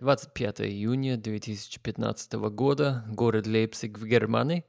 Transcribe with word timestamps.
25 0.00 0.62
июня 0.62 1.18
2015 1.18 2.32
года, 2.32 3.04
город 3.08 3.46
Лейпциг 3.46 3.98
в 3.98 4.06
Германии. 4.06 4.64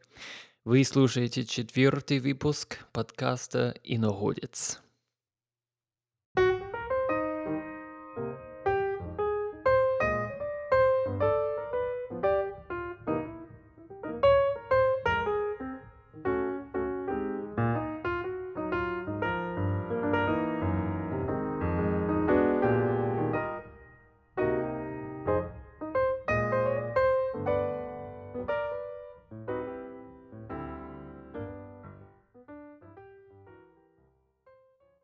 Вы 0.66 0.84
слушаете 0.84 1.46
четвертый 1.46 2.20
выпуск 2.20 2.80
подкаста 2.92 3.74
«Иноходец». 3.82 4.82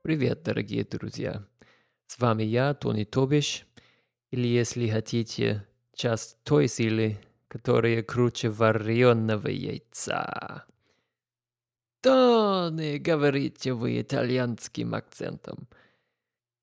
Привет, 0.07 0.43
дорогие 0.43 0.85
друзья! 0.85 1.43
С 2.05 2.17
вами 2.17 2.43
я, 2.43 2.73
Тони 2.73 3.03
Тобиш, 3.03 3.67
или, 4.31 4.47
если 4.47 4.87
хотите, 4.87 5.67
часть 5.93 6.41
той 6.43 6.69
силы, 6.69 7.19
которая 7.49 8.03
круче 8.03 8.49
вареного 8.49 9.49
яйца. 9.49 10.63
Тони, 11.99 12.99
говорите 12.99 13.73
вы 13.73 13.99
итальянским 13.99 14.95
акцентом. 14.95 15.67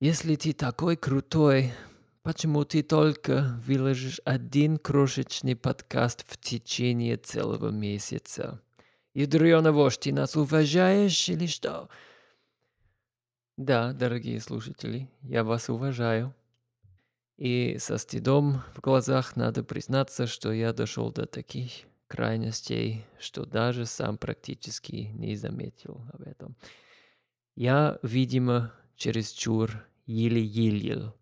Если 0.00 0.36
ты 0.36 0.54
такой 0.54 0.96
крутой, 0.96 1.74
почему 2.22 2.64
ты 2.64 2.82
только 2.82 3.60
выложишь 3.66 4.22
один 4.24 4.78
крошечный 4.78 5.54
подкаст 5.54 6.24
в 6.26 6.38
течение 6.38 7.18
целого 7.18 7.68
месяца? 7.68 8.62
Ядрёна 9.12 9.70
вождь, 9.72 10.00
ты 10.00 10.14
нас 10.14 10.34
уважаешь 10.34 11.28
или 11.28 11.46
что?— 11.46 11.90
да, 13.56 13.92
дорогие 13.92 14.40
слушатели, 14.40 15.08
я 15.22 15.44
вас 15.44 15.70
уважаю. 15.70 16.34
И 17.36 17.76
со 17.78 17.98
стыдом 17.98 18.62
в 18.74 18.80
глазах 18.80 19.36
надо 19.36 19.62
признаться, 19.64 20.26
что 20.26 20.52
я 20.52 20.72
дошел 20.72 21.12
до 21.12 21.26
таких 21.26 21.70
крайностей, 22.06 23.04
что 23.18 23.44
даже 23.44 23.86
сам 23.86 24.18
практически 24.18 25.10
не 25.14 25.36
заметил 25.36 26.04
об 26.12 26.22
этом. 26.22 26.56
Я, 27.56 27.98
видимо, 28.02 28.72
чересчур 28.96 29.84
еле-еле. 30.06 31.12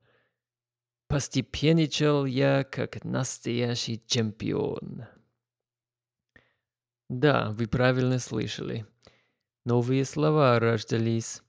Постепенничал 1.09 2.25
я 2.25 2.65
как 2.65 3.05
настоящий 3.05 4.03
чемпион. 4.07 5.07
Да, 7.09 7.51
вы 7.51 7.69
правильно 7.69 8.19
слышали. 8.19 8.87
Новые 9.65 10.07
слова 10.07 10.59
рождались 10.59 11.43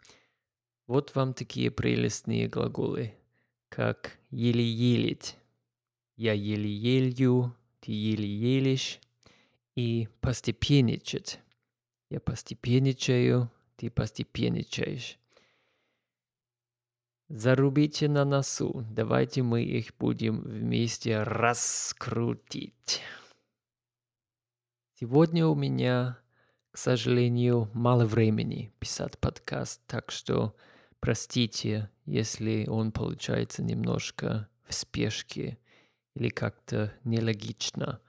вот 0.87 1.15
вам 1.15 1.33
такие 1.33 1.71
прелестные 1.71 2.47
глаголы, 2.47 3.13
как 3.69 4.17
еле-елить. 4.29 5.37
Я 6.15 6.33
еле-елью, 6.33 7.55
ты 7.79 7.91
еле-елишь. 7.91 8.99
И 9.75 10.07
постепенничать. 10.21 11.39
Я 12.11 12.19
постепенничаю, 12.19 13.49
ты 13.75 13.89
постепенничаешь. 13.89 15.17
Зарубите 17.27 18.07
на 18.07 18.25
носу. 18.25 18.85
Давайте 18.91 19.41
мы 19.41 19.63
их 19.63 19.95
будем 19.97 20.41
вместе 20.41 21.23
раскрутить. 21.23 23.01
Сегодня 24.99 25.47
у 25.47 25.55
меня, 25.55 26.19
к 26.69 26.77
сожалению, 26.77 27.71
мало 27.73 28.05
времени 28.05 28.71
писать 28.77 29.17
подкаст, 29.17 29.81
так 29.87 30.11
что 30.11 30.55
Простите, 31.03 31.89
если 32.05 32.65
он 32.65 32.93
получается 32.93 33.61
немножко 33.61 34.47
в 34.63 34.73
спешке 34.73 35.57
или 36.15 36.29
как-то 36.29 36.93
нелогично. 37.03 37.99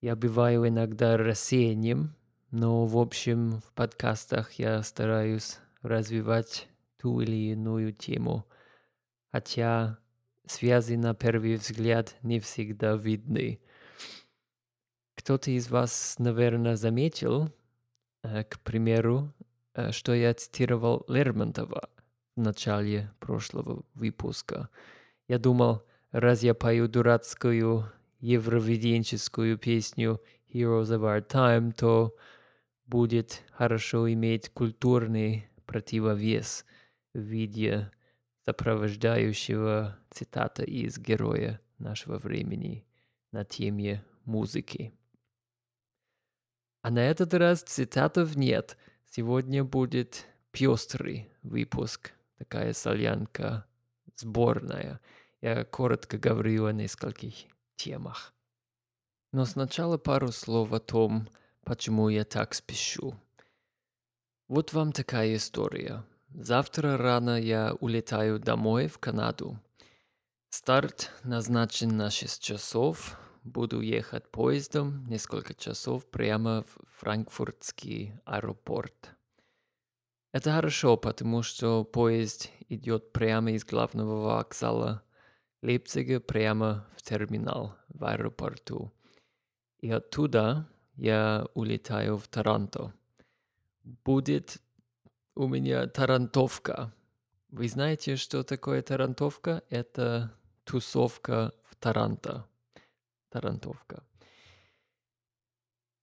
Я 0.00 0.16
бываю 0.16 0.66
иногда 0.66 1.18
рассеянным, 1.18 2.16
но 2.50 2.86
в 2.86 2.96
общем 2.96 3.60
в 3.60 3.70
подкастах 3.74 4.54
я 4.54 4.82
стараюсь 4.82 5.58
развивать 5.82 6.68
ту 6.96 7.20
или 7.20 7.52
иную 7.52 7.92
тему, 7.92 8.46
хотя 9.30 9.98
связи 10.46 10.94
на 10.94 11.12
первый 11.14 11.56
взгляд 11.56 12.16
не 12.22 12.40
всегда 12.40 12.96
видны. 12.96 13.60
Кто-то 15.16 15.50
из 15.50 15.68
вас, 15.68 16.14
наверное, 16.18 16.76
заметил, 16.76 17.52
э, 18.22 18.42
к 18.44 18.58
примеру, 18.60 19.34
э, 19.74 19.92
что 19.92 20.14
я 20.14 20.32
цитировал 20.32 21.04
Лермонтова 21.08 21.90
начале 22.36 23.10
прошлого 23.18 23.84
выпуска. 23.94 24.68
Я 25.28 25.38
думал, 25.38 25.84
раз 26.12 26.42
я 26.42 26.54
пою 26.54 26.88
дурацкую 26.88 27.90
евровиденческую 28.20 29.58
песню 29.58 30.20
Heroes 30.52 30.90
of 30.90 31.00
Our 31.00 31.26
Time, 31.26 31.72
то 31.72 32.16
будет 32.86 33.42
хорошо 33.52 34.10
иметь 34.12 34.50
культурный 34.50 35.48
противовес 35.66 36.64
в 37.12 37.18
виде 37.18 37.90
сопровождающего 38.44 39.98
цитата 40.10 40.62
из 40.62 40.98
героя 40.98 41.60
нашего 41.78 42.18
времени 42.18 42.86
на 43.32 43.44
теме 43.44 44.04
музыки. 44.24 44.92
А 46.82 46.90
на 46.90 47.00
этот 47.00 47.34
раз 47.34 47.62
цитатов 47.62 48.36
нет. 48.36 48.76
Сегодня 49.10 49.64
будет 49.64 50.26
пестрый 50.52 51.28
выпуск 51.42 52.12
такая 52.38 52.72
солянка 52.72 53.66
сборная. 54.16 55.00
Я 55.40 55.64
коротко 55.64 56.18
говорю 56.18 56.66
о 56.66 56.72
нескольких 56.72 57.34
темах. 57.76 58.34
Но 59.32 59.44
сначала 59.44 59.98
пару 59.98 60.32
слов 60.32 60.72
о 60.72 60.80
том, 60.80 61.28
почему 61.64 62.08
я 62.08 62.24
так 62.24 62.54
спешу. 62.54 63.14
Вот 64.48 64.72
вам 64.72 64.92
такая 64.92 65.36
история. 65.36 66.04
Завтра 66.34 66.96
рано 66.96 67.40
я 67.40 67.74
улетаю 67.80 68.38
домой 68.38 68.88
в 68.88 68.98
Канаду. 68.98 69.58
Старт 70.50 71.10
назначен 71.24 71.96
на 71.96 72.10
6 72.10 72.42
часов. 72.42 73.18
Буду 73.42 73.80
ехать 73.80 74.30
поездом 74.30 75.06
несколько 75.06 75.54
часов 75.54 76.06
прямо 76.06 76.62
в 76.62 77.00
франкфуртский 77.00 78.14
аэропорт. 78.24 79.15
Это 80.36 80.52
хорошо, 80.52 80.98
потому 80.98 81.42
что 81.42 81.82
поезд 81.82 82.50
идет 82.68 83.10
прямо 83.14 83.52
из 83.52 83.64
главного 83.64 84.20
вокзала 84.20 85.02
Лейпцига 85.62 86.20
прямо 86.20 86.86
в 86.94 87.00
терминал 87.00 87.74
в 87.88 88.04
аэропорту. 88.04 88.92
И 89.80 89.90
оттуда 89.90 90.68
я 90.94 91.46
улетаю 91.54 92.18
в 92.18 92.28
Таранто. 92.28 92.92
Будет 93.82 94.58
у 95.34 95.48
меня 95.48 95.86
тарантовка. 95.86 96.92
Вы 97.48 97.70
знаете, 97.70 98.16
что 98.16 98.42
такое 98.42 98.82
тарантовка? 98.82 99.62
Это 99.70 100.34
тусовка 100.64 101.54
в 101.62 101.76
Таранто. 101.76 102.46
Тарантовка. 103.30 104.04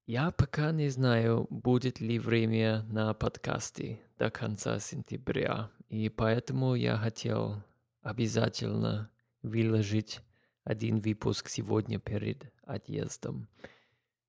Я 0.05 0.31
пока 0.31 0.73
не 0.73 0.89
знаю, 0.89 1.47
будет 1.49 2.01
ли 2.01 2.19
время 2.19 2.83
на 2.89 3.13
подкасты 3.13 4.01
до 4.19 4.29
конца 4.29 4.77
сентября, 4.79 5.71
и 5.87 6.09
поэтому 6.09 6.75
я 6.75 6.97
хотел 6.97 7.63
обязательно 8.01 9.09
выложить 9.43 10.19
один 10.65 10.99
выпуск 10.99 11.47
сегодня 11.47 11.99
перед 11.99 12.51
отъездом. 12.63 13.47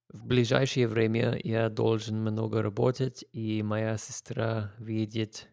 В 0.09 0.25
ближайшее 0.27 0.87
время 0.87 1.41
я 1.43 1.69
должен 1.69 2.21
много 2.21 2.63
работать, 2.63 3.25
и 3.33 3.61
моя 3.65 3.99
сестра 3.99 4.73
видит 4.79 5.49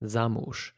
замуж. 0.00 0.74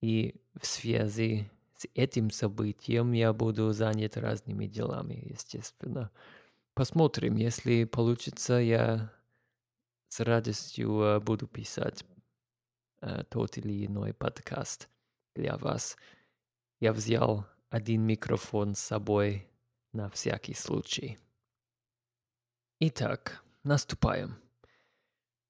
И 0.00 0.40
в 0.60 0.64
связи 0.66 1.50
с 1.76 1.88
этим 1.94 2.30
событием 2.30 3.10
я 3.10 3.32
буду 3.32 3.72
занят 3.72 4.16
разными 4.16 4.66
делами, 4.66 5.20
естественно. 5.30 6.12
Посмотрим, 6.74 7.36
если 7.36 7.84
получится, 7.84 8.54
я 8.54 9.12
с 10.08 10.18
радостью 10.18 11.00
э, 11.02 11.20
буду 11.20 11.46
писать 11.46 12.04
э, 13.00 13.22
тот 13.30 13.56
или 13.58 13.86
иной 13.86 14.12
подкаст 14.12 14.88
для 15.36 15.56
вас. 15.56 15.96
Я 16.80 16.92
взял 16.92 17.46
один 17.70 18.02
микрофон 18.02 18.74
с 18.74 18.80
собой 18.80 19.48
на 19.92 20.10
всякий 20.10 20.54
случай. 20.54 21.18
Итак, 22.80 23.44
наступаем. 23.62 24.36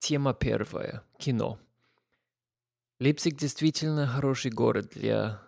Тема 0.01 0.35
первая. 0.35 1.05
Кино. 1.17 1.59
Лейпциг 3.01 3.37
действительно 3.37 4.07
хороший 4.07 4.51
город 4.51 4.91
для 4.93 5.43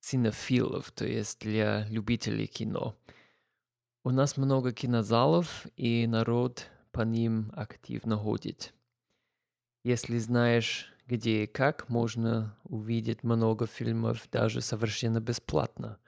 синофилов, 0.00 0.92
то 0.92 1.06
есть 1.06 1.40
для 1.40 1.86
любителей 1.88 2.46
кино. 2.46 2.98
У 4.06 4.12
нас 4.12 4.36
много 4.36 4.72
кинозалов, 4.72 5.66
и 5.76 6.06
народ 6.06 6.70
по 6.92 7.00
ним 7.00 7.50
активно 7.56 8.16
ходит. 8.16 8.72
Если 9.82 10.18
знаешь, 10.18 10.94
где 11.08 11.42
и 11.42 11.46
как, 11.48 11.88
можно 11.88 12.56
увидеть 12.62 13.24
много 13.24 13.66
фильмов 13.66 14.28
даже 14.30 14.60
совершенно 14.60 15.20
бесплатно. 15.20 15.98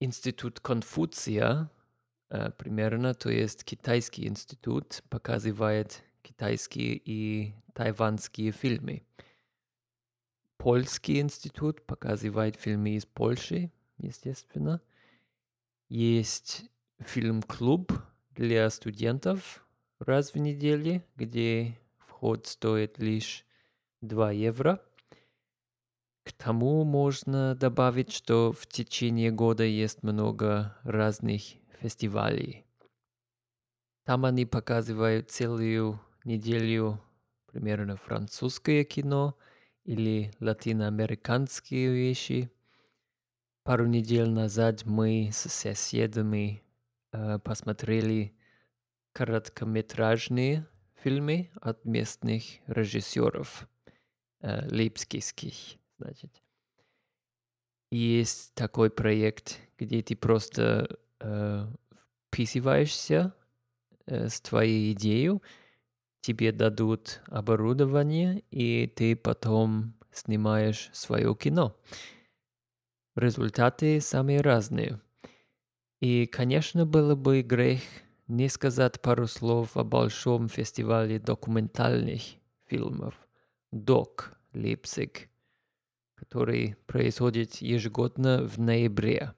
Институт 0.00 0.60
Конфуция, 0.60 1.70
э, 2.28 2.50
примерно, 2.50 3.14
то 3.14 3.30
есть 3.30 3.64
китайский 3.64 4.26
институт, 4.26 5.02
показывает 5.08 6.02
китайские 6.20 7.00
и 7.02 7.54
тайванские 7.72 8.52
фильмы. 8.52 9.02
Польский 10.58 11.22
институт 11.22 11.86
показывает 11.86 12.56
фильмы 12.56 12.96
из 12.96 13.06
Польши, 13.06 13.72
естественно. 13.96 14.82
Есть 15.88 16.70
фильм-клуб 16.98 17.92
для 18.32 18.68
студентов 18.68 19.66
раз 19.98 20.34
в 20.34 20.36
неделю, 20.36 21.02
где 21.16 21.78
вход 21.96 22.46
стоит 22.46 22.98
лишь 22.98 23.46
2 24.02 24.32
евро. 24.32 24.82
К 26.24 26.32
тому 26.32 26.84
можно 26.84 27.54
добавить, 27.54 28.12
что 28.12 28.52
в 28.52 28.66
течение 28.66 29.30
года 29.30 29.64
есть 29.64 30.02
много 30.02 30.76
разных 30.82 31.42
фестивалей. 31.80 32.66
Там 34.04 34.26
они 34.26 34.44
показывают 34.44 35.30
целую 35.30 36.00
неделю 36.24 37.02
примерно 37.46 37.96
французское 37.96 38.84
кино 38.84 39.38
или 39.84 40.32
латиноамериканские 40.38 41.90
вещи. 41.92 42.50
Пару 43.68 43.84
недель 43.84 44.30
назад 44.30 44.86
мы 44.86 45.28
с 45.30 45.46
соседами 45.50 46.62
э, 47.12 47.38
посмотрели 47.40 48.34
короткометражные 49.12 50.66
фильмы 51.02 51.50
от 51.60 51.84
местных 51.84 52.44
режиссеров, 52.66 53.68
э, 54.40 54.66
лейпцигских, 54.70 55.76
значит. 55.98 56.42
Есть 57.90 58.54
такой 58.54 58.88
проект, 58.88 59.58
где 59.76 60.00
ты 60.00 60.16
просто 60.16 60.98
э, 61.20 61.66
вписываешься 62.28 63.34
э, 64.06 64.30
с 64.30 64.40
твоей 64.40 64.94
идеей, 64.94 65.42
тебе 66.22 66.52
дадут 66.52 67.20
оборудование, 67.26 68.42
и 68.50 68.86
ты 68.86 69.14
потом 69.14 69.92
снимаешь 70.10 70.88
свое 70.94 71.34
кино. 71.34 71.76
Результаты 73.18 74.00
самые 74.00 74.42
разные. 74.42 75.00
И, 75.98 76.26
конечно, 76.26 76.86
было 76.86 77.16
бы 77.16 77.42
грех 77.42 77.80
не 78.28 78.48
сказать 78.48 79.00
пару 79.00 79.26
слов 79.26 79.76
о 79.76 79.82
большом 79.82 80.48
фестивале 80.48 81.18
документальных 81.18 82.22
фильмов 82.66 83.16
«ДОК» 83.72 84.38
Лейпциг, 84.52 85.30
который 86.14 86.76
происходит 86.86 87.56
ежегодно 87.56 88.46
в 88.46 88.60
ноябре. 88.60 89.34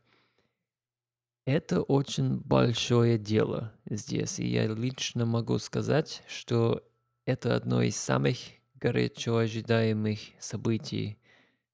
Это 1.46 1.80
очень 1.80 2.36
большое 2.38 3.16
дело 3.16 3.72
здесь, 3.88 4.40
и 4.40 4.46
я 4.46 4.66
лично 4.66 5.24
могу 5.24 5.56
сказать, 5.56 6.22
что 6.28 6.86
это 7.24 7.56
одно 7.56 7.80
из 7.80 7.96
самых 7.96 8.36
горячо 8.74 9.38
ожидаемых 9.38 10.18
событий 10.38 11.18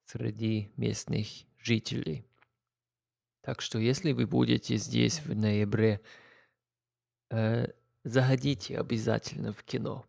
среди 0.05 0.71
местных 0.77 1.46
жителей. 1.67 2.25
Так 3.43 3.61
что 3.61 3.79
если 3.79 4.13
вы 4.13 4.27
будете 4.27 4.77
здесь 4.77 5.21
в 5.21 5.35
ноябре, 5.35 6.01
э, 7.31 7.67
заходите 8.05 8.79
обязательно 8.79 9.53
в 9.53 9.63
кино. 9.65 10.07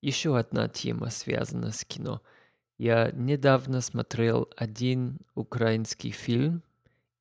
Еще 0.00 0.38
одна 0.38 0.68
тема 0.68 1.10
связана 1.10 1.72
с 1.72 1.84
кино. 1.84 2.22
Я 2.76 3.10
недавно 3.10 3.80
смотрел 3.80 4.48
один 4.56 5.18
украинский 5.34 6.12
фильм 6.12 6.62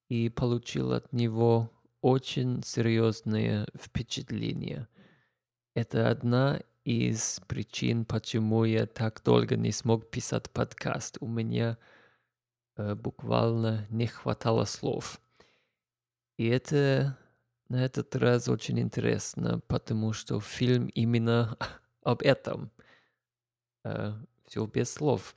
и 0.10 0.30
получил 0.30 0.94
от 0.94 1.12
него 1.12 1.72
очень 2.02 2.62
серьезные 2.64 3.66
впечатления. 3.76 4.88
Это 5.74 6.10
одна 6.10 6.62
из 6.88 7.42
причин, 7.48 8.06
почему 8.06 8.64
я 8.64 8.86
так 8.86 9.22
долго 9.22 9.58
не 9.58 9.74
смог 9.74 10.10
писать 10.10 10.50
подкаст. 10.50 11.18
У 11.20 11.28
меня 11.28 11.78
э, 12.78 12.96
буквально 12.96 13.86
не 13.90 14.08
хватало 14.08 14.64
слов. 14.64 15.20
И 16.38 16.48
это 16.48 17.18
на 17.68 17.84
этот 17.84 18.16
раз 18.16 18.48
очень 18.48 18.80
интересно, 18.80 19.60
потому 19.68 20.14
что 20.14 20.40
фильм 20.40 20.88
именно 20.88 21.58
об 22.04 22.22
этом. 22.22 22.72
Э, 23.84 24.14
все 24.46 24.66
без 24.66 24.90
слов. 24.90 25.36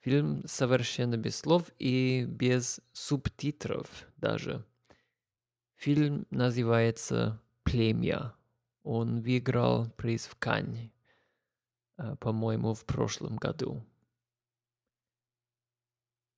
Фильм 0.00 0.42
совершенно 0.44 1.16
без 1.16 1.36
слов 1.36 1.70
и 1.78 2.24
без 2.28 2.80
субтитров 2.92 4.08
даже. 4.16 4.64
Фильм 5.76 6.26
называется 6.30 7.40
«Племя». 7.62 8.34
Он 8.90 9.20
выиграл 9.20 9.90
приз 9.98 10.24
в 10.24 10.36
Канне, 10.36 10.90
э, 11.98 12.16
по-моему, 12.16 12.72
в 12.72 12.86
прошлом 12.86 13.36
году. 13.36 13.84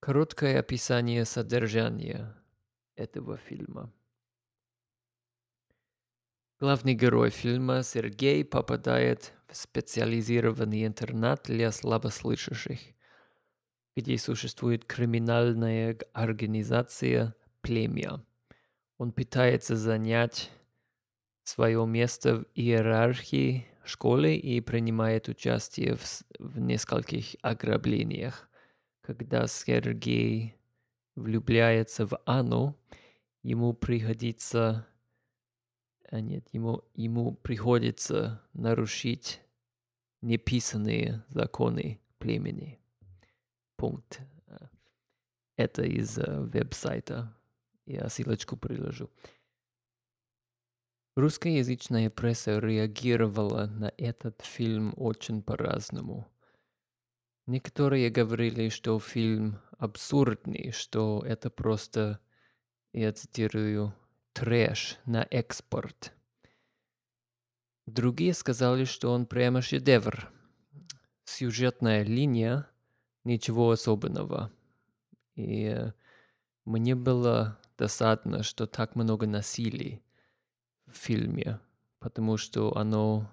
Короткое 0.00 0.58
описание 0.58 1.25
содержания 1.25 2.37
этого 2.97 3.37
фильма. 3.37 3.93
Главный 6.58 6.94
герой 6.94 7.31
фильма 7.31 7.85
Сергей 7.85 8.44
попадает 8.44 9.32
в 9.46 9.56
специализированный 9.56 10.87
интернат 10.87 11.44
для 11.44 11.70
слабослышащих– 11.70 12.81
где 13.96 14.17
существует 14.19 14.85
криминальная 14.85 15.96
организация 16.12 17.35
«Племя». 17.61 18.25
Он 18.99 19.12
пытается 19.12 19.76
занять 19.76 20.50
свое 21.50 21.85
место 21.87 22.38
в 22.38 22.47
иерархии 22.55 23.67
школы 23.85 24.35
и 24.37 24.61
принимает 24.61 25.29
участие 25.29 25.97
в, 25.97 26.23
в 26.38 26.58
нескольких 26.61 27.37
ограблениях. 27.43 28.49
Когда 29.00 29.47
Сергей 29.47 30.55
влюбляется 31.17 32.06
в 32.06 32.20
Анну, 32.25 32.77
ему 33.43 33.72
приходится 33.72 34.86
а 36.10 36.20
нет, 36.20 36.48
ему, 36.53 36.82
ему 36.94 37.34
приходится 37.34 38.43
нарушить 38.53 39.41
неписанные 40.22 41.25
законы 41.29 42.01
племени 42.19 42.81
пункт. 43.77 44.20
Э, 44.48 44.56
это 45.56 45.82
из 45.82 46.19
э, 46.19 46.41
веб-сайта. 46.41 47.32
Я 47.86 48.08
ссылочку 48.08 48.56
приложу. 48.56 49.08
Русскоязычная 51.20 52.08
пресса 52.08 52.58
реагировала 52.60 53.67
на 53.67 53.93
этот 53.98 54.41
фильм 54.41 54.94
очень 54.96 55.43
по-разному. 55.43 56.27
Некоторые 57.46 58.08
говорили, 58.08 58.70
что 58.70 58.98
фильм 58.98 59.60
абсурдный, 59.77 60.72
что 60.72 61.22
это 61.27 61.50
просто, 61.50 62.20
я 62.94 63.12
цитирую, 63.12 63.94
трэш 64.32 64.96
на 65.05 65.27
экспорт. 65.31 66.15
Другие 67.84 68.32
сказали, 68.32 68.84
что 68.84 69.12
он 69.12 69.27
прямо 69.27 69.60
шедевр. 69.60 70.32
Сюжетная 71.24 72.03
линия 72.03 72.67
ничего 73.24 73.70
особенного. 73.70 74.50
И 75.34 75.77
мне 76.65 76.94
было 76.94 77.60
досадно, 77.77 78.43
что 78.43 78.67
так 78.67 78.96
много 78.96 79.27
насилий 79.27 80.03
фильме, 80.93 81.61
потому 81.99 82.37
что 82.37 82.77
оно 82.77 83.31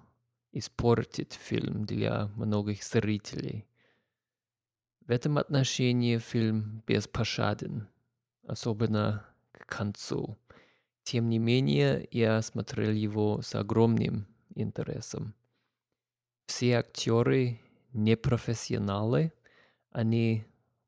испортит 0.52 1.32
фильм 1.32 1.84
для 1.84 2.26
многих 2.36 2.82
зрителей. 2.82 3.66
В 5.06 5.10
этом 5.10 5.38
отношении 5.38 6.18
фильм 6.18 6.82
беспощаден, 6.86 7.88
особенно 8.46 9.26
к 9.52 9.66
концу. 9.66 10.36
Тем 11.02 11.28
не 11.28 11.38
менее, 11.38 12.06
я 12.10 12.42
смотрел 12.42 12.90
его 12.90 13.40
с 13.40 13.54
огромным 13.54 14.26
интересом. 14.54 15.34
Все 16.46 16.78
актеры 16.78 17.60
непрофессионалы, 17.92 19.32
они 19.90 20.44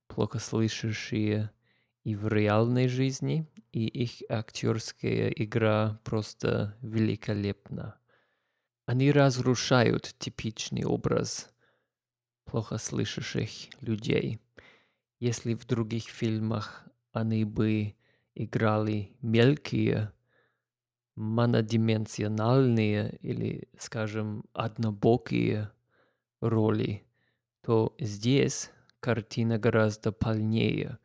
плохо 0.06 0.38
слышащие 0.38 1.50
и 2.04 2.14
в 2.14 2.28
реальной 2.28 2.88
жизни, 2.88 3.46
и 3.72 3.86
их 3.86 4.22
актерская 4.28 5.28
игра 5.28 6.00
просто 6.04 6.76
великолепна. 6.82 7.96
Они 8.86 9.12
разрушают 9.12 10.14
типичный 10.18 10.84
образ 10.84 11.50
плохо 12.44 12.78
слышащих 12.78 13.50
людей. 13.80 14.40
Если 15.20 15.54
в 15.54 15.66
других 15.66 16.04
фильмах 16.04 16.88
они 17.12 17.44
бы 17.44 17.94
играли 18.34 19.16
мелкие, 19.20 20.12
монодименsionальные 21.14 23.18
или, 23.20 23.68
скажем, 23.78 24.44
однобокие 24.52 25.70
роли, 26.40 27.04
то 27.62 27.94
здесь 27.98 28.70
картина 29.00 29.58
гораздо 29.58 30.12
полнее. 30.12 30.98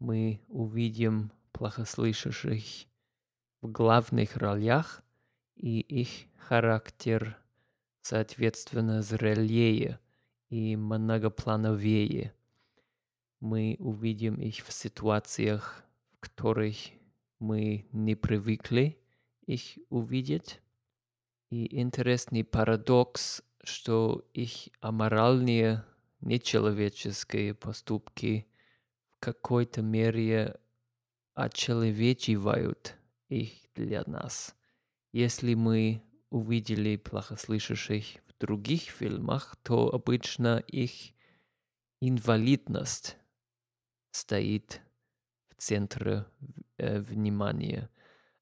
Мы 0.00 0.40
увидим 0.48 1.30
плохослышащих 1.52 2.86
в 3.60 3.70
главных 3.70 4.36
ролях, 4.36 5.02
и 5.56 5.80
их 5.80 6.08
характер, 6.38 7.36
соответственно, 8.00 9.02
зрелее 9.02 10.00
и 10.48 10.74
многоплановее. 10.74 12.34
Мы 13.40 13.76
увидим 13.78 14.36
их 14.36 14.64
в 14.64 14.72
ситуациях, 14.72 15.84
в 16.14 16.20
которых 16.20 16.76
мы 17.38 17.86
не 17.92 18.14
привыкли 18.14 18.98
их 19.44 19.78
увидеть. 19.90 20.62
И 21.50 21.78
интересный 21.78 22.42
парадокс, 22.42 23.42
что 23.62 24.26
их 24.32 24.70
аморальные, 24.80 25.84
нечеловеческие 26.20 27.54
поступки 27.54 28.49
какой-то 29.20 29.82
мере 29.82 30.58
очеловечивают 31.34 32.96
их 33.28 33.52
для 33.74 34.02
нас. 34.06 34.56
Если 35.12 35.54
мы 35.54 36.02
увидели 36.30 36.96
плохослышащих 36.96 38.20
в 38.26 38.38
других 38.40 38.82
фильмах, 38.82 39.56
то 39.62 39.92
обычно 39.92 40.58
их 40.66 41.12
инвалидность 42.00 43.16
стоит 44.10 44.80
в 45.50 45.62
центре 45.62 46.26
э, 46.78 47.00
внимания. 47.00 47.90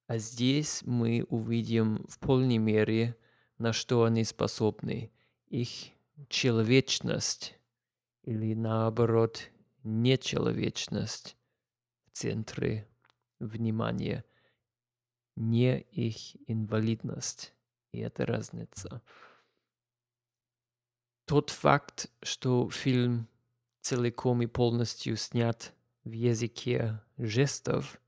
А 0.06 0.18
здесь 0.18 0.82
мы 0.84 1.24
увидим 1.28 2.06
в 2.08 2.18
полной 2.18 2.58
мере, 2.58 3.16
на 3.58 3.72
что 3.72 4.04
они 4.04 4.24
способны. 4.24 5.10
Их 5.48 5.68
человечность 6.28 7.58
или 8.22 8.54
наоборот 8.54 9.50
нечеловечность 9.84 11.36
в 12.06 12.10
центре 12.12 12.88
внимания, 13.38 14.24
не 15.36 15.80
их 15.80 16.36
инвалидность. 16.48 17.54
И 17.92 18.00
это 18.00 18.26
разница. 18.26 19.02
Тот 21.24 21.50
факт, 21.50 22.10
что 22.22 22.68
фильм 22.70 23.28
целиком 23.80 24.42
и 24.42 24.46
полностью 24.46 25.16
снят 25.16 25.72
в 26.04 26.12
языке 26.12 27.00
жестов, 27.16 28.00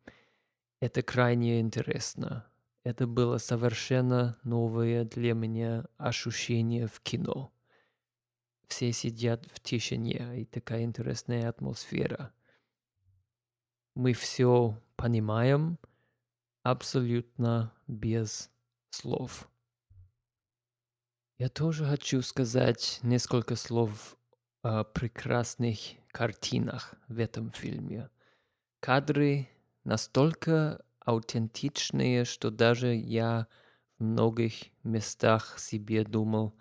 это 0.80 1.02
крайне 1.02 1.60
интересно. 1.60 2.46
Это 2.82 3.06
было 3.06 3.36
совершенно 3.38 4.38
новое 4.42 5.04
для 5.04 5.34
меня 5.34 5.84
ощущение 5.98 6.86
в 6.86 7.00
кино. 7.00 7.52
Все 8.70 8.92
сидят 8.92 9.44
в 9.52 9.58
тишине, 9.60 10.40
и 10.40 10.44
такая 10.44 10.84
интересная 10.84 11.48
атмосфера. 11.48 12.32
Мы 13.96 14.12
все 14.12 14.80
понимаем 14.94 15.76
абсолютно 16.62 17.74
без 17.88 18.48
слов. 18.90 19.50
Я 21.36 21.48
тоже 21.48 21.84
хочу 21.84 22.22
сказать 22.22 23.00
несколько 23.02 23.56
слов 23.56 24.16
о 24.62 24.84
прекрасных 24.84 25.78
картинах 26.06 26.94
в 27.08 27.18
этом 27.18 27.50
фильме. 27.50 28.08
Кадры 28.78 29.48
настолько 29.82 30.84
аутентичные, 31.00 32.24
что 32.24 32.50
даже 32.52 32.94
я 32.94 33.48
в 33.98 34.04
многих 34.04 34.66
местах 34.84 35.58
себе 35.58 36.04
думал, 36.04 36.54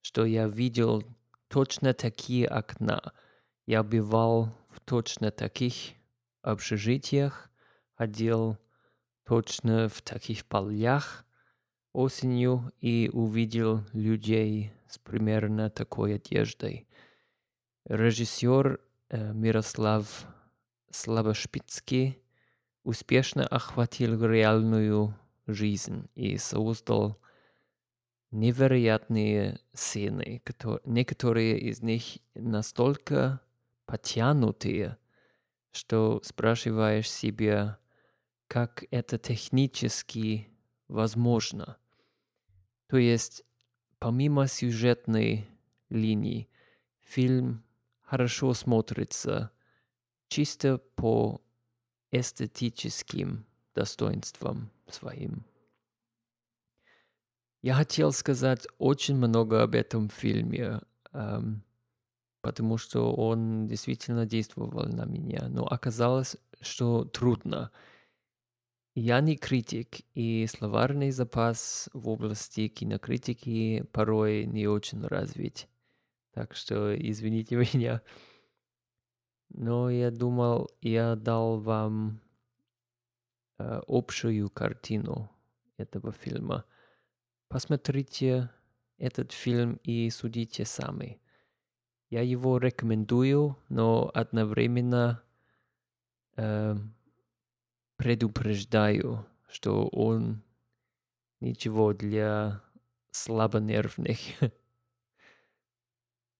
что 0.00 0.24
я 0.24 0.48
видел 0.48 1.04
точно 1.54 1.94
такие 1.94 2.48
окна. 2.48 3.12
Я 3.64 3.84
бывал 3.84 4.48
в 4.70 4.80
точно 4.80 5.30
таких 5.30 5.92
общежитиях, 6.42 7.48
ходил 7.94 8.58
точно 9.24 9.88
в 9.88 10.02
таких 10.02 10.46
полях, 10.46 11.24
осенью 11.92 12.72
и 12.80 13.08
увидел 13.12 13.84
людей 13.92 14.72
с 14.88 14.98
примерно 14.98 15.70
такой 15.70 16.16
одеждой. 16.16 16.88
Режиссер 17.84 18.80
э, 19.10 19.32
Мирослав 19.32 20.26
Слабошпицкий 20.90 22.20
успешно 22.82 23.46
охватил 23.46 24.26
реальную 24.26 25.14
жизнь 25.46 26.10
и 26.16 26.36
создал 26.36 27.16
невероятные 28.34 29.60
сцены, 29.72 30.42
которые, 30.44 30.82
некоторые 30.84 31.58
из 31.58 31.82
них 31.82 32.18
настолько 32.34 33.40
потянутые, 33.86 34.98
что 35.70 36.20
спрашиваешь 36.24 37.10
себя, 37.10 37.78
как 38.48 38.84
это 38.90 39.18
технически 39.18 40.48
возможно. 40.88 41.78
То 42.88 42.96
есть, 42.96 43.44
помимо 44.00 44.48
сюжетной 44.48 45.46
линии, 45.88 46.48
фильм 47.02 47.62
хорошо 48.02 48.52
смотрится 48.52 49.52
чисто 50.26 50.78
по 50.78 51.40
эстетическим 52.10 53.46
достоинствам 53.74 54.70
своим. 54.88 55.44
Я 57.64 57.72
хотел 57.72 58.12
сказать 58.12 58.66
очень 58.76 59.16
много 59.16 59.62
об 59.62 59.74
этом 59.74 60.10
фильме, 60.10 60.82
эм, 61.14 61.64
потому 62.42 62.76
что 62.76 63.14
он 63.14 63.66
действительно 63.66 64.26
действовал 64.26 64.86
на 64.86 65.06
меня, 65.06 65.48
но 65.48 65.64
оказалось, 65.64 66.36
что 66.60 67.06
трудно. 67.06 67.70
Я 68.94 69.22
не 69.22 69.38
критик, 69.38 70.02
и 70.12 70.46
словарный 70.46 71.10
запас 71.10 71.88
в 71.94 72.06
области 72.10 72.68
кинокритики 72.68 73.82
порой 73.92 74.44
не 74.44 74.66
очень 74.66 75.02
развит. 75.02 75.66
Так 76.34 76.54
что 76.54 76.94
извините 76.94 77.56
меня. 77.72 78.02
Но 79.48 79.88
я 79.88 80.10
думал, 80.10 80.68
я 80.82 81.16
дал 81.16 81.58
вам 81.58 82.20
э, 83.58 83.80
общую 83.86 84.50
картину 84.50 85.30
этого 85.78 86.12
фильма. 86.12 86.66
Посмотрите 87.54 88.50
этот 88.98 89.30
фильм 89.30 89.78
и 89.84 90.10
судите 90.10 90.64
сами. 90.64 91.20
Я 92.10 92.20
его 92.22 92.58
рекомендую, 92.58 93.56
но 93.68 94.10
одновременно 94.12 95.22
э, 96.36 96.74
предупреждаю, 97.94 99.24
что 99.46 99.86
он 99.86 100.42
ничего 101.38 101.92
для 101.92 102.60
слабонервных. 103.12 104.18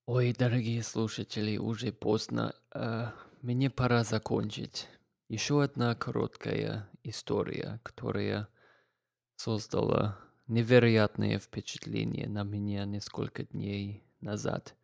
Ой, 0.07 0.33
дорогие 0.37 0.83
слушатели, 0.83 1.59
уже 1.59 1.93
поздно. 1.93 2.57
Э, 2.75 3.13
мне 3.41 3.71
пора 3.71 4.03
закончить. 4.03 4.89
Еще 5.29 5.63
одна 5.63 5.95
короткая 5.95 6.91
история, 7.05 7.79
которая 7.85 8.49
создала 9.37 10.24
невероятное 10.47 11.39
впечатление 11.39 12.29
на 12.29 12.43
меня 12.43 12.85
несколько 12.85 13.45
дней 13.45 14.05
назад. 14.21 14.77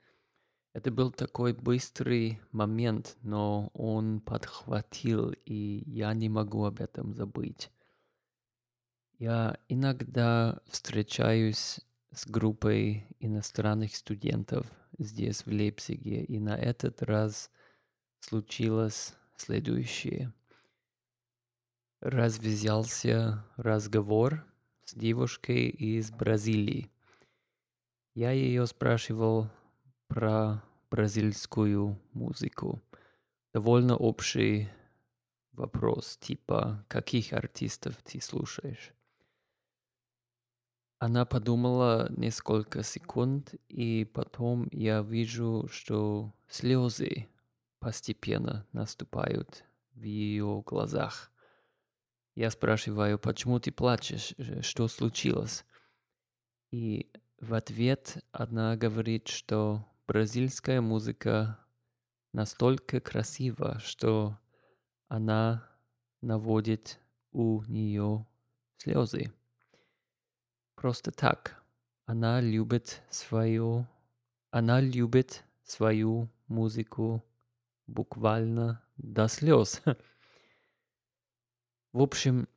Это 0.72 0.90
был 0.90 1.10
такой 1.10 1.52
быстрый 1.52 2.40
момент, 2.52 3.16
но 3.22 3.70
он 3.74 4.20
подхватил, 4.20 5.32
и 5.44 5.82
я 5.86 6.14
не 6.14 6.28
могу 6.28 6.64
об 6.64 6.80
этом 6.80 7.12
забыть. 7.12 7.70
Я 9.18 9.58
иногда 9.68 10.60
встречаюсь 10.68 11.80
с 12.12 12.26
группой 12.26 13.06
иностранных 13.18 13.96
студентов 13.96 14.66
здесь, 14.98 15.44
в 15.44 15.48
Лейпциге, 15.48 16.24
и 16.24 16.38
на 16.38 16.56
этот 16.56 17.02
раз 17.02 17.50
случилось 18.20 19.14
следующее. 19.36 20.32
Развязался 22.00 23.44
разговор 23.56 24.46
с 24.90 24.94
девушкой 24.94 25.68
из 25.68 26.10
Бразилии. 26.10 26.90
Я 28.14 28.32
ее 28.32 28.66
спрашивал 28.66 29.48
про 30.08 30.64
бразильскую 30.90 31.96
музыку. 32.12 32.82
Довольно 33.54 33.96
общий 33.96 34.68
вопрос, 35.52 36.16
типа, 36.16 36.84
каких 36.88 37.32
артистов 37.32 38.02
ты 38.02 38.20
слушаешь? 38.20 38.92
Она 40.98 41.24
подумала 41.24 42.10
несколько 42.10 42.82
секунд, 42.82 43.54
и 43.68 44.04
потом 44.04 44.68
я 44.72 45.02
вижу, 45.02 45.68
что 45.70 46.34
слезы 46.48 47.28
постепенно 47.78 48.66
наступают 48.72 49.64
в 49.92 50.02
ее 50.02 50.64
глазах. 50.66 51.29
Я 52.34 52.50
спрашиваю, 52.50 53.18
почему 53.18 53.58
ты 53.58 53.72
плачешь, 53.72 54.34
что 54.62 54.88
случилось? 54.88 55.64
И 56.70 57.10
в 57.40 57.54
ответ 57.54 58.18
она 58.32 58.76
говорит, 58.76 59.28
что 59.28 59.84
бразильская 60.06 60.80
музыка 60.80 61.58
настолько 62.32 63.00
красива, 63.00 63.80
что 63.80 64.38
она 65.08 65.68
наводит 66.20 66.98
у 67.32 67.62
нее 67.64 68.26
слезы. 68.76 69.32
Просто 70.74 71.10
так. 71.10 71.62
Она 72.06 72.40
любит 72.40 73.02
свою... 73.10 73.86
Она 74.50 74.80
любит 74.80 75.44
свою 75.62 76.28
музыку 76.48 77.24
буквально 77.86 78.82
до 78.96 79.28
слез. 79.28 79.82
В 81.92 82.02
общем, 82.02 82.48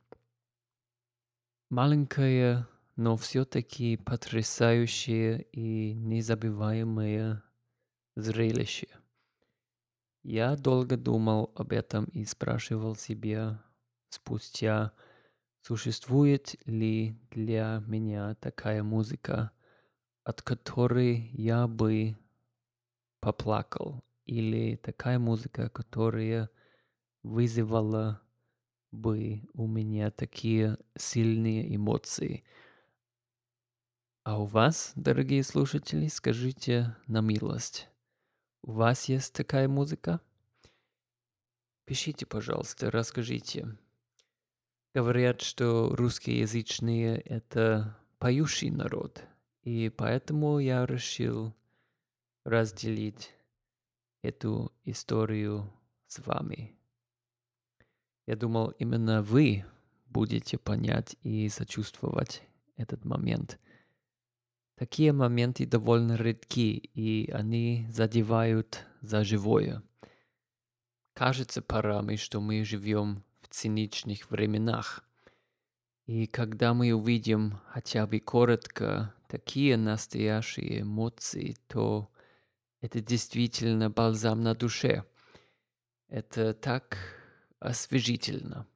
маленькое, 1.70 2.68
но 2.96 3.18
все-таки 3.18 3.98
потрясающее 3.98 5.44
и 5.52 5.94
незабываемое 5.94 7.44
зрелище. 8.16 8.88
Я 10.22 10.56
долго 10.56 10.98
думал 10.98 11.52
об 11.56 11.74
этом 11.74 12.06
и 12.06 12.26
спрашивал 12.26 12.96
себя 12.96 13.64
спустя 14.10 14.94
Существует 15.66 16.58
ли 16.66 17.18
для 17.32 17.82
меня 17.88 18.36
такая 18.36 18.84
музыка, 18.84 19.52
от 20.26 20.42
которой 20.42 21.30
я 21.32 21.70
бы 21.70 22.18
поплакал, 23.22 24.04
или 24.26 24.76
такая 24.76 25.20
музыка, 25.20 25.70
которая 25.70 26.50
вызывала 27.24 28.22
бы 28.94 29.42
у 29.54 29.68
меня 29.68 30.12
такие 30.12 30.78
сильные 30.96 31.76
эмоции. 31.76 32.44
А 34.24 34.40
у 34.40 34.46
вас, 34.46 34.94
дорогие 34.96 35.44
слушатели, 35.44 36.08
скажите 36.08 36.96
на 37.08 37.22
милость, 37.22 37.90
у 38.62 38.72
вас 38.72 39.10
есть 39.10 39.34
такая 39.34 39.68
музыка? 39.68 40.22
Пишите, 41.86 42.26
пожалуйста, 42.26 42.90
расскажите. 42.92 43.78
Говорят, 44.94 45.42
что 45.42 45.94
русскоязычные— 45.96 47.18
это 47.26 47.98
поющий 48.20 48.70
народ, 48.70 49.24
и 49.64 49.90
поэтому 49.90 50.60
я 50.60 50.86
решил 50.86 51.54
разделить 52.46 53.34
эту 54.22 54.72
историю 54.86 55.74
с 56.08 56.26
вами. 56.26 56.78
Я 58.26 58.36
думал, 58.36 58.70
именно 58.80 59.22
вы 59.22 59.66
будете 60.08 60.58
понять 60.58 61.18
и 61.22 61.50
сочувствовать 61.50 62.44
этот 62.78 63.06
момент. 63.06 63.60
Такие 64.76 65.14
моменты 65.14 65.66
довольно 65.66 66.16
редки, 66.16 66.78
и 66.78 67.30
они 67.32 67.88
задевают 67.90 68.86
за 69.02 69.24
живое. 69.24 69.84
Кажется 71.14 71.62
порами, 71.62 72.16
что 72.16 72.42
мы 72.42 72.66
живем 72.66 73.24
циничных 73.54 74.30
временах. 74.32 75.04
И 76.06 76.26
когда 76.26 76.74
мы 76.74 76.92
увидим 76.94 77.60
хотя 77.68 78.08
бы 78.08 78.20
коротко 78.20 79.14
такие 79.28 79.78
настоящие 79.78 80.82
эмоции, 80.82 81.56
то 81.68 82.10
это 82.82 83.00
действительно 83.00 83.90
бальзам 83.90 84.42
на 84.42 84.56
душе. 84.56 85.06
Это 86.10 86.54
так 86.54 86.98
освежительно. 87.64 88.68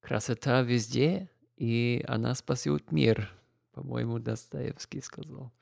Красота 0.00 0.62
везде, 0.62 1.30
и 1.56 2.04
она 2.08 2.34
спасет 2.34 2.90
мир, 2.90 3.30
по-моему, 3.72 4.18
Достоевский 4.18 5.00
сказал. 5.00 5.52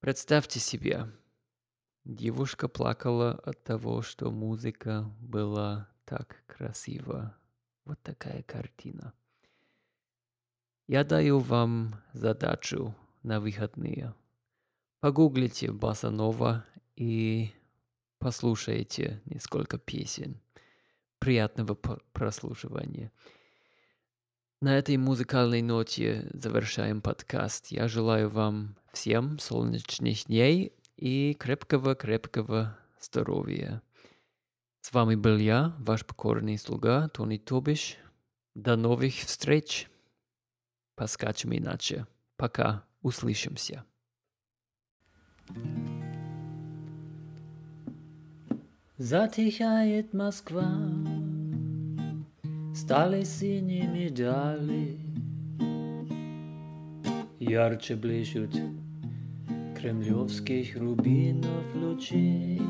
Представьте 0.00 0.60
себе, 0.60 1.08
девушка 2.04 2.68
плакала 2.68 3.32
от 3.32 3.62
того, 3.64 4.02
что 4.02 4.30
музыка 4.30 5.10
была 5.20 5.88
так 6.04 6.44
красиво. 6.46 7.36
Вот 7.84 8.00
такая 8.02 8.42
картина. 8.42 9.12
Я 10.86 11.04
даю 11.04 11.38
вам 11.38 12.02
задачу 12.12 12.94
на 13.22 13.40
выходные. 13.40 14.14
Погуглите 15.00 15.70
Басанова 15.72 16.64
и 16.96 17.52
послушайте 18.24 19.20
несколько 19.26 19.76
песен. 19.76 20.40
Приятного 21.18 21.74
прослушивания. 21.74 23.12
На 24.62 24.78
этой 24.78 24.96
музыкальной 24.96 25.60
ноте 25.60 26.30
завершаем 26.32 27.02
подкаст. 27.02 27.66
Я 27.66 27.86
желаю 27.86 28.30
вам 28.30 28.78
всем 28.94 29.38
солнечных 29.38 30.24
дней 30.24 30.72
и 30.96 31.36
крепкого-крепкого 31.38 32.78
здоровья. 32.98 33.82
С 34.80 34.90
вами 34.94 35.16
был 35.16 35.36
я, 35.36 35.76
ваш 35.78 36.06
покорный 36.06 36.56
слуга 36.56 37.10
Тони 37.10 37.36
Тобиш. 37.36 37.98
До 38.54 38.76
новых 38.76 39.16
встреч. 39.16 39.90
Поскачем 40.94 41.54
иначе. 41.54 42.06
Пока. 42.38 42.86
Услышимся. 43.02 43.84
Затихает 48.97 50.13
Москва, 50.13 50.69
Стали 52.73 53.23
синими 53.23 54.09
дали, 54.09 54.97
Ярче 57.39 57.95
блещут 57.95 58.51
Кремлевских 59.79 60.75
рубинов 60.77 61.75
лучей. 61.75 62.61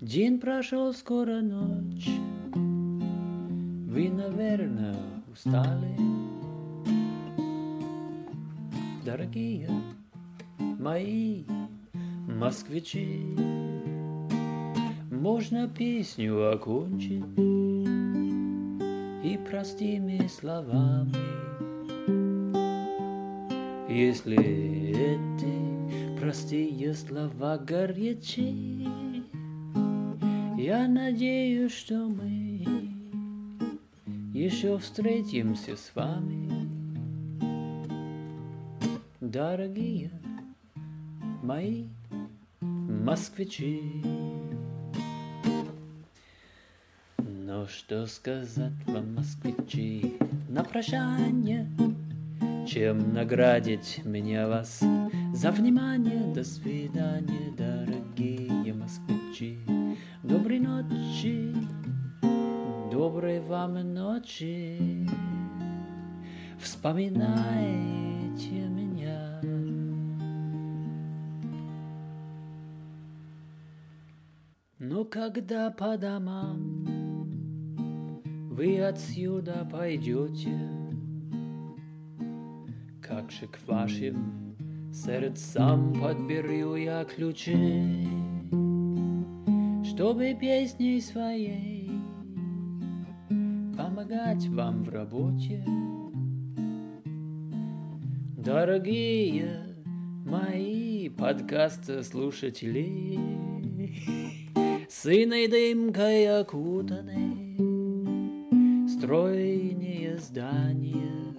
День 0.00 0.38
прошел, 0.38 0.94
скоро 0.94 1.40
ночь. 1.40 2.08
Вы, 2.54 4.10
наверное, 4.10 4.96
устали. 5.32 5.96
Дорогие 9.04 9.68
мои 10.58 11.44
москвичи, 12.28 13.36
Можно 15.19 15.67
песню 15.67 16.49
окончить 16.53 17.25
И 19.21 19.37
простыми 19.49 20.25
словами. 20.27 21.13
Если 23.91 24.37
эти 24.37 26.17
простые 26.17 26.93
слова 26.93 27.57
горячи, 27.57 28.87
я 30.57 30.87
надеюсь, 30.87 31.73
что 31.73 32.07
мы 32.07 32.65
еще 34.33 34.77
встретимся 34.77 35.75
с 35.75 35.91
вами, 35.95 36.69
дорогие 39.19 40.11
мои 41.43 41.87
москвичи. 42.61 44.28
Но 47.59 47.67
что 47.67 48.07
сказать 48.07 48.71
вам, 48.87 49.15
москвичи, 49.15 50.17
на 50.47 50.63
прощание, 50.63 51.67
чем 52.65 53.13
наградить 53.13 53.99
меня 54.05 54.47
вас 54.47 54.81
за 55.33 55.51
внимание. 55.51 56.33
До 56.33 56.45
свидания, 56.45 57.51
дорогие 57.57 58.73
москвичи. 58.73 59.59
Доброй 60.23 60.61
ночи, 60.61 61.53
доброй 62.89 63.41
вам 63.41 63.93
ночи. 63.93 65.05
Вспоминайте 66.61 67.27
меня. 68.69 69.41
Но 74.79 75.03
когда 75.03 75.71
по 75.71 75.97
домам 75.97 76.98
вы 78.59 78.81
отсюда 78.81 79.65
пойдете, 79.71 80.51
как 83.01 83.31
же 83.31 83.47
к 83.47 83.57
вашим 83.65 84.57
сердцам 84.93 85.93
подберу 85.93 86.75
я 86.75 87.05
ключи 87.05 88.05
чтобы 89.85 90.35
песней 90.37 90.99
своей 90.99 91.89
помогать 93.77 94.45
вам 94.47 94.83
в 94.83 94.89
работе. 94.89 95.63
Дорогие 98.35 99.73
мои 100.25 101.07
подкаст-слушатели, 101.07 103.17
Сыной 104.89 105.47
дымкой 105.47 106.41
окутаны 106.41 107.48
Стройные 108.99 110.17
здания 110.17 111.37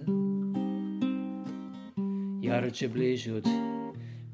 Ярче 2.41 2.87
блещут 2.87 3.45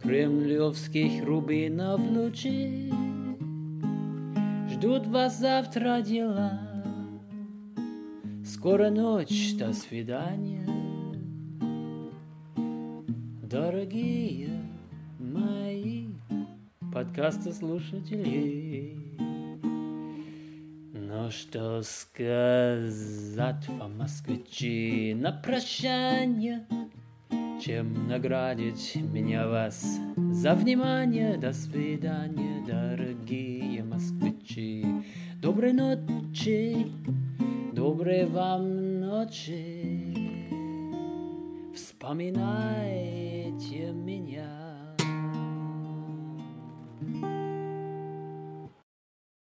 кремлевских 0.02 1.26
рубинов 1.26 2.00
лучи. 2.10 2.90
Ждут 4.70 5.08
вас 5.08 5.38
завтра 5.40 6.02
дела. 6.02 6.62
Скоро 8.46 8.90
ночь, 8.90 9.56
до 9.58 9.74
свидания. 9.74 10.66
Дорогие 13.44 14.64
мои 15.20 16.08
подкасты 16.94 17.52
слушатели 17.52 19.07
что 21.32 21.82
сказать 21.84 23.68
вам, 23.68 23.98
москвичи, 23.98 25.14
на 25.16 25.32
прощание 25.32 26.66
Чем 27.62 28.08
наградить 28.08 28.96
меня 28.96 29.48
вас? 29.48 30.00
За 30.16 30.54
внимание 30.54 31.38
До 31.38 31.54
свидания, 31.54 32.64
дорогие 32.66 33.84
москвичи. 33.84 34.86
Доброй 35.42 35.74
ночи, 35.74 36.88
доброй 37.74 38.26
вам 38.26 39.00
ночи. 39.00 40.16
Вспоминайте 41.76 43.92
меня. 43.92 44.68